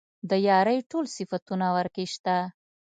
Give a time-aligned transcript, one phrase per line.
[0.29, 2.37] د يارۍ ټول صفتونه ورکې شته.